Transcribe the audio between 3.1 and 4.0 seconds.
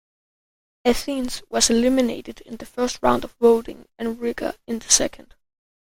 of voting